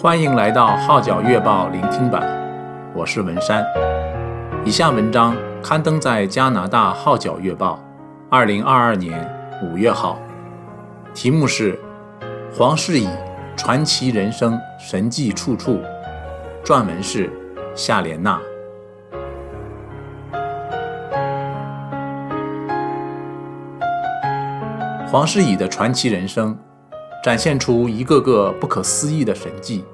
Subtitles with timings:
[0.00, 2.22] 欢迎来到《号角月报》聆听版，
[2.94, 3.66] 我是文山。
[4.64, 7.74] 以下文章刊登在加拿大《号角月报》
[8.30, 9.28] 二零二二年
[9.60, 10.16] 五月号，
[11.12, 11.74] 题目是
[12.56, 13.08] 《黄士乙
[13.56, 15.80] 传奇人生，神迹处处》，
[16.64, 17.28] 撰文是
[17.74, 18.40] 夏莲娜。
[25.10, 26.56] 黄士颖的传奇人生。
[27.28, 29.84] 展现出一个个不可思议的神迹，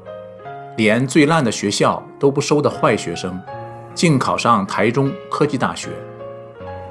[0.76, 3.42] 连最烂的学校都不收的坏学生，
[3.92, 5.88] 竟考上台中科技大学。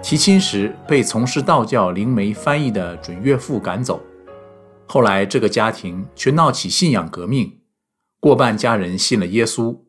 [0.01, 4.01] 提亲时被从事道教灵媒翻译的准岳父赶走，
[4.85, 7.61] 后来这个家庭却闹起信仰革命，
[8.19, 9.83] 过半家人信了耶稣，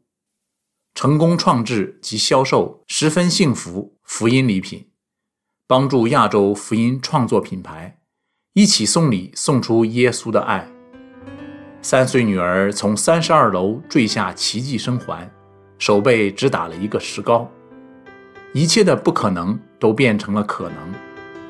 [0.95, 4.86] 成功创制及销售十分幸福福音礼品，
[5.66, 7.98] 帮助亚洲福音创作品牌。
[8.56, 10.64] 一起送礼，送出耶稣的爱。
[11.82, 15.29] 三岁女儿从三十二楼坠下，奇迹生还，
[15.76, 17.51] 手背只打了一个石膏。
[18.52, 20.76] 一切的不可能都变成了可能，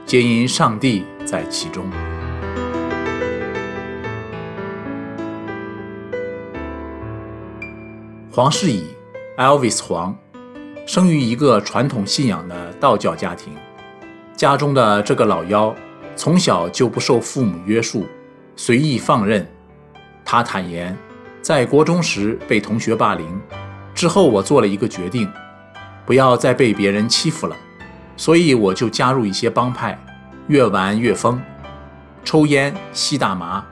[0.07, 1.85] 皆因上帝在其中。
[8.33, 8.83] 黄士颖
[9.37, 10.17] （Elvis 黄）
[10.89, 13.53] 生于一个传统信仰的道教家庭，
[14.35, 15.77] 家中的这个老幺。
[16.17, 18.07] 从小就不受父母约束，
[18.57, 19.47] 随意放任。
[20.25, 20.97] 他坦言，
[21.43, 23.27] 在国中时被同学霸凌，
[23.95, 25.31] 之后我做了一个决定，
[26.07, 27.57] 不要再被别人欺负了，
[28.17, 29.99] 所以我就加入一些帮派，
[30.47, 31.41] 越玩越疯，
[32.25, 33.65] 抽烟、吸大麻。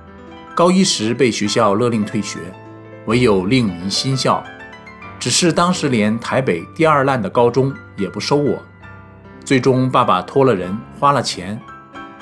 [0.55, 2.39] 高一时被学校勒令退学，
[3.07, 4.45] 唯有另觅新校。
[5.19, 8.61] 只是当时连台北第二烂的高中也不收我，
[9.45, 11.59] 最终爸爸托了人，花了钱。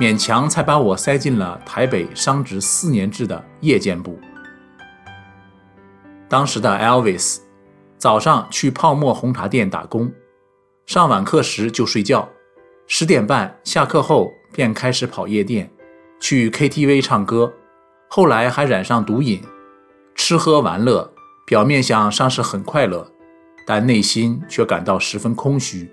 [0.01, 4.19] 勉强才把我塞进了台北商职四年制的夜间部。
[6.27, 7.41] 当时的 Elvis，
[7.99, 10.11] 早上去泡沫红茶店打工，
[10.87, 12.27] 上晚课时就睡觉，
[12.87, 15.71] 十点半下课后便开始跑夜店，
[16.19, 17.53] 去 KTV 唱歌，
[18.09, 19.43] 后来还染上毒瘾，
[20.15, 21.13] 吃喝玩乐，
[21.45, 23.07] 表面上上是很快乐，
[23.67, 25.93] 但内心却感到十分空虚，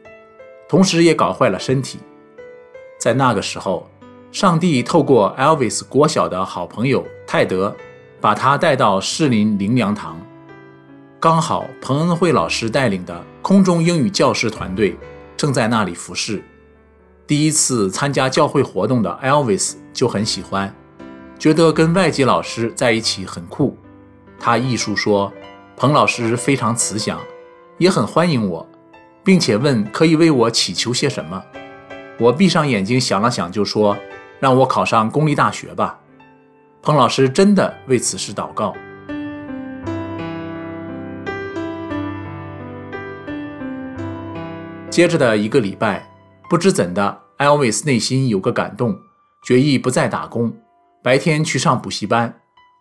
[0.70, 2.00] 同时也搞坏了身体。
[2.98, 3.86] 在那个时候。
[4.32, 7.76] 上帝透过 Elvis 国小的好朋友泰德，
[8.20, 10.20] 把他带到士林灵粮堂。
[11.20, 14.96] 刚好彭恩惠老师带领的空中英语教师团队
[15.36, 16.44] 正在那里服侍。
[17.26, 20.74] 第一次参加教会活动的 Elvis 就很喜欢，
[21.40, 23.78] 觉得跟外籍老师在一起很酷。
[24.40, 25.32] 他艺术说，
[25.76, 27.20] 彭老师非常慈祥，
[27.80, 28.68] 也很欢迎我，
[29.24, 31.42] 并且问可以为我祈求些什么。
[32.20, 33.98] 我闭上眼睛想了想，就说。
[34.40, 36.00] 让我考上公立大学吧，
[36.82, 38.76] 彭老师真的为此事祷告。
[44.90, 46.08] 接着的一个礼拜，
[46.50, 48.98] 不知怎的，Elvis 内心有个感动，
[49.44, 50.52] 决意不再打工，
[51.04, 52.34] 白天去上补习班，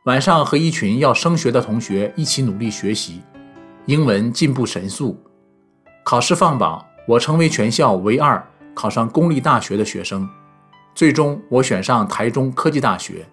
[0.06, 3.20] 晚上和一群要升学的同学一起努力学习，
[3.84, 5.22] 英文进步神速。
[6.04, 8.42] 考试放榜，我成为全校唯二
[8.74, 10.26] 考上公立大学的学生。
[10.96, 13.26] 最终，我选上台中科技大学，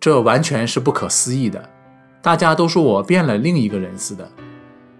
[0.00, 1.70] 这完全是不可思议的。
[2.20, 4.28] 大家都说我变了另一个人似的。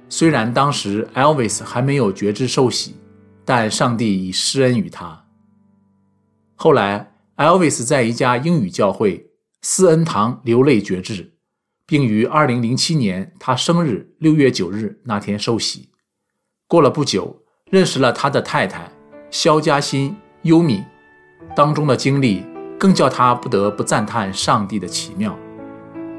[0.08, 2.94] 虽然当时 Elvis 还没有觉知受洗，
[3.44, 5.24] 但上帝已施恩于他。
[6.54, 11.34] 后来，Elvis 在一家英语教会思恩堂流泪决志，
[11.88, 15.88] 并于2007年他生日6月9日那天受洗。
[16.68, 18.92] 过了不久，认识了他的太太
[19.28, 20.84] 肖嘉欣优米。
[21.54, 22.44] 当中的经历
[22.78, 25.36] 更叫他不得不赞叹上帝的奇妙。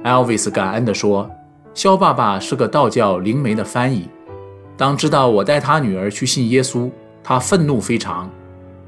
[0.03, 1.29] Elvis 感恩地说
[1.73, 4.07] ：“肖爸爸是个道教灵媒的翻译，
[4.77, 6.91] 当知道我带他女儿去信耶稣，
[7.23, 8.29] 他愤怒非常，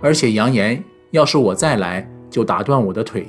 [0.01, 3.27] 而且扬言要是我再来就打断我的腿。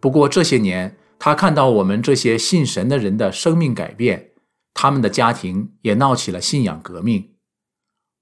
[0.00, 4.30] 不过这些年，他看到我们这些信神的人的生命改变，
[4.74, 7.32] 他们的家庭也闹起了信仰革命。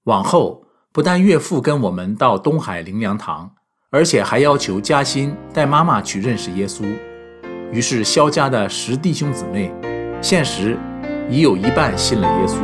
[0.03, 3.55] 往后不但岳父跟我们到东海灵粮堂。”
[3.95, 6.83] 而且还要求嘉欣带妈妈去认识耶稣，
[7.71, 9.71] 于是萧家的十弟兄姊妹，
[10.21, 10.77] 现时
[11.29, 12.57] 已有一半信了耶稣。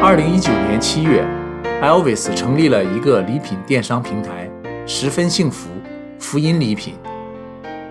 [0.00, 1.26] 二零一九年七月
[1.82, 4.48] ，Elvis 成立了一个礼品电商平台，
[4.86, 5.68] 十分幸福
[6.20, 6.94] 福音礼品。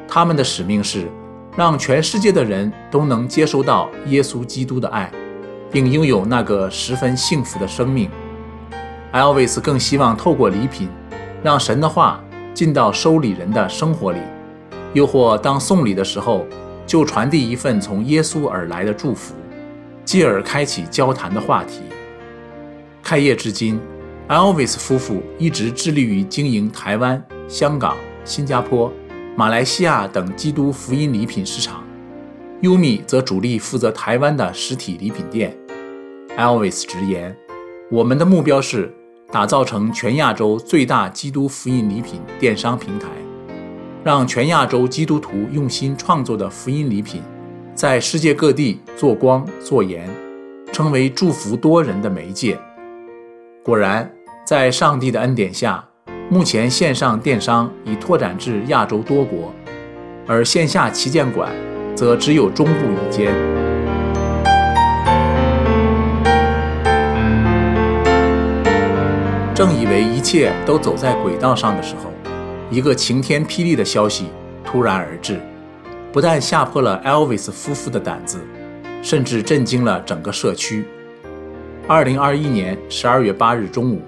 [0.08, 1.10] 他们的使命是
[1.58, 5.12] 让全世界的人都能接收到耶稣基督的爱。
[5.72, 8.10] 并拥有那个十分幸福的生命。
[9.14, 10.90] Elvis 更希望透过礼品，
[11.44, 12.24] 让神的话
[12.54, 14.20] 进到收礼人的生活里，
[14.94, 16.46] 又或当送礼的时候，
[16.86, 19.34] 就传递一份从耶稣而来的祝福，
[20.04, 21.82] 继而开启交谈的话题。
[23.02, 23.80] 开业至今
[24.28, 28.92] ，Elvis 夫妇一直致力于经营台湾、香港、新加坡、
[29.38, 31.87] 马来西亚等基督福音礼品市场。
[32.62, 35.56] 优米则主力负责台湾的实体礼品店。
[36.38, 37.36] Elvis 直言
[37.92, 38.92] ：“我们的目标是
[39.32, 43.08] 打造成全亚洲最大基督福音礼品电商平台。”
[44.04, 47.22] 让全亚洲基督徒用心创作的福音礼品，
[47.76, 50.10] 在世界各地做光做盐，
[50.72, 52.58] 成为祝福多人的媒介。
[53.64, 54.10] 果然，
[54.46, 55.86] 在上帝的恩典下，
[56.30, 59.54] 目前线上电商已拓展至亚洲多国，
[60.26, 61.52] 而线下旗舰馆
[61.98, 63.34] 则只有中部一间。
[69.56, 72.12] 正以为一切都走在轨道上的时候，
[72.70, 74.28] 一个晴天霹雳的消息
[74.64, 75.40] 突然而至，
[76.14, 78.38] 不但吓破了 Elvis 夫妇的胆子，
[79.02, 80.86] 甚至震惊了整个社区。
[81.88, 84.04] 二零二一年十二月八日中午，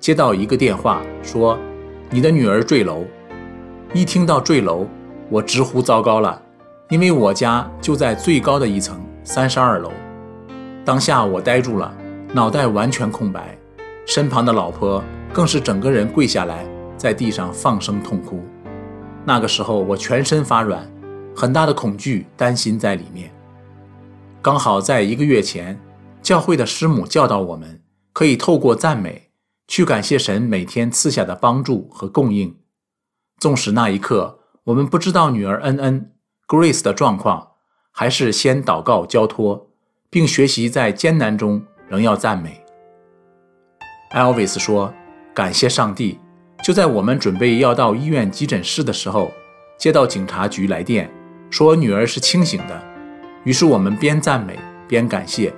[0.00, 1.58] 接到一个电话，说
[2.08, 3.04] 你的女儿坠楼。
[3.92, 4.86] 一听到坠楼，
[5.28, 6.40] 我直呼糟糕了，
[6.90, 9.90] 因为我家就在最高的一层，三十二楼。
[10.84, 11.92] 当下我呆住了，
[12.34, 13.56] 脑袋完全空白，
[14.06, 15.02] 身旁的老婆
[15.32, 16.66] 更是整个人跪下来。
[16.96, 18.42] 在地上放声痛哭，
[19.26, 20.90] 那个时候我全身发软，
[21.36, 23.30] 很大的恐惧、担心在里面。
[24.40, 25.78] 刚好在一个月前，
[26.22, 27.82] 教会的师母教导我们，
[28.12, 29.30] 可以透过赞美
[29.66, 32.56] 去感谢神每天赐下的帮助和供应。
[33.38, 36.12] 纵使那一刻我们不知道女儿恩恩
[36.46, 37.52] Grace 的状况，
[37.90, 39.68] 还是先祷告交托，
[40.10, 42.62] 并学习在艰难中仍要赞美。
[44.12, 44.92] Elvis 说
[45.34, 46.20] ：“感谢上帝。”
[46.62, 49.32] 就在我们准备要到医院急诊室的时候，
[49.78, 51.10] 接到警察局来电，
[51.50, 52.82] 说女儿是清醒的。
[53.44, 55.52] 于是我们边赞美边感谢，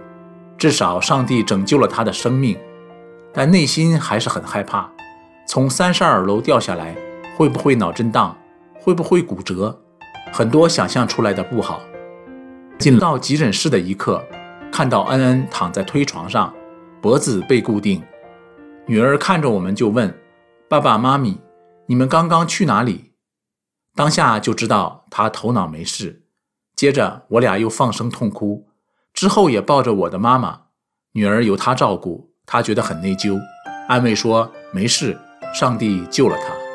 [0.56, 2.56] 至少上帝拯救了她的生命。
[3.32, 4.90] 但内心还是很害怕，
[5.46, 6.96] 从三十二楼掉下来，
[7.36, 8.36] 会不会脑震荡？
[8.74, 9.82] 会不会骨折？
[10.36, 11.80] 很多想象出来的不好。
[12.78, 14.22] 进到急诊室的一刻，
[14.70, 16.52] 看到恩恩躺在推床上，
[17.00, 18.02] 脖子被固定，
[18.86, 20.14] 女儿看着我们就问。
[20.68, 21.40] 爸爸妈咪，
[21.86, 23.12] 你们刚刚去哪里？
[23.94, 26.24] 当下就知道他头脑没事。
[26.74, 28.68] 接着我俩又放声痛哭，
[29.14, 30.64] 之后也抱着我的妈妈。
[31.12, 33.40] 女儿由他照顾，他觉得很内疚，
[33.88, 35.16] 安慰说没事，
[35.54, 36.65] 上帝救了他。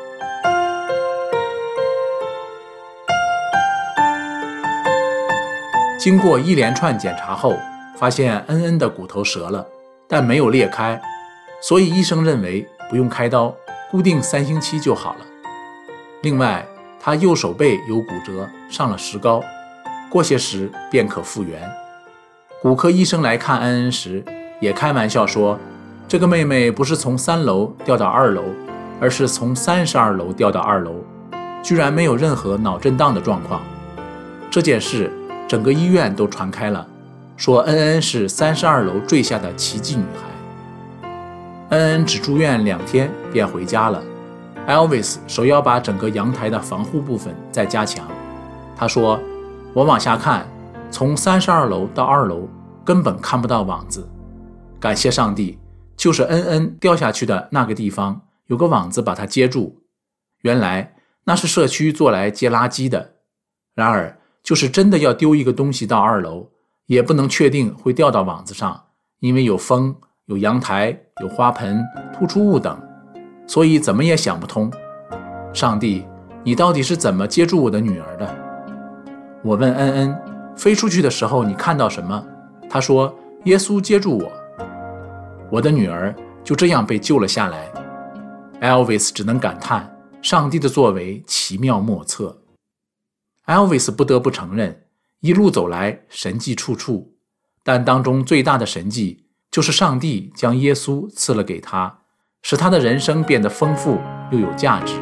[6.02, 7.56] 经过一连串检查后，
[7.96, 9.64] 发现恩恩的骨头折了，
[10.08, 11.00] 但没有裂开，
[11.62, 13.54] 所以医生认为不用开刀。
[13.88, 15.18] 固定三星期就好了。
[16.22, 16.66] 另外，
[16.98, 19.40] 他右手背有骨折，上了石膏，
[20.10, 21.62] 过些时便可复原。
[22.60, 24.24] 骨科医生来看恩恩时，
[24.58, 25.56] 也开玩笑说
[26.08, 28.42] ：“这个妹妹不是从三楼掉到二楼，
[29.00, 30.96] 而是从三十二楼掉到二楼，
[31.62, 33.62] 居然没有任何脑震荡的状况。”
[34.50, 35.08] 这件事
[35.52, 36.88] 整个医院都传开了，
[37.36, 41.06] 说恩恩是三十二楼坠下的奇迹女孩。
[41.68, 44.02] 恩恩只住院两天便回家了。
[44.66, 48.08] Elvis 首要把整个阳台的防护部分再加强。
[48.74, 49.20] 他说
[49.76, 50.48] ：“我往下看，
[50.90, 52.48] 从三十二楼到二楼
[52.82, 54.08] 根本看不到网子。
[54.80, 55.58] 感谢上帝，
[55.98, 59.82] 就是恩恩掉下去的那个地方有个网子把它接住。
[60.44, 60.94] 原来
[61.24, 63.16] 那是社区做来接垃圾的。
[63.74, 66.48] 然而，就是真的要丢一个东西到二楼，
[66.86, 68.84] 也不能确定会掉到网子上，
[69.20, 69.94] 因为有风。”
[70.26, 71.84] 有阳台，有花盆、
[72.14, 72.80] 突出物等，
[73.44, 74.72] 所以怎么也想不通。
[75.52, 76.06] 上帝，
[76.44, 78.34] 你到底是怎么接住我的女儿的？
[79.42, 80.16] 我问恩恩，
[80.56, 82.24] 飞出去的时候你看到什么？
[82.70, 83.12] 她说
[83.44, 84.32] 耶稣接住我，
[85.50, 87.68] 我的女儿就这样被救了下来。
[88.60, 92.41] Elvis 只能感叹上帝的作为奇妙莫测。
[93.46, 94.84] Elvis 不得不承认，
[95.18, 97.14] 一路走来神迹处处，
[97.64, 99.26] 但当中最大的神迹。
[99.50, 101.98] 就是上帝将耶稣赐了给他，
[102.40, 104.94] 使他的人生变得丰富又有价值。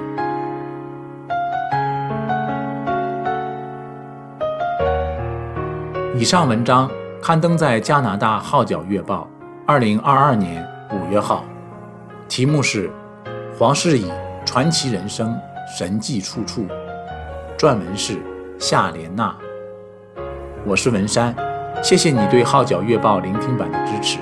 [6.19, 6.91] 以上文章
[7.23, 9.31] 刊登在加拿大《号角月报》
[9.67, 11.45] 二零二二年五月号，
[12.29, 12.89] 题目是
[13.57, 14.11] 《黄士颖
[14.45, 15.39] 传奇人生，
[15.79, 16.63] 神迹处处》，
[17.57, 18.21] 撰文是
[18.61, 19.35] 夏莲娜。
[20.67, 21.35] 我是文山，
[21.83, 24.19] 谢谢你对《号角月报》聆听版的支持。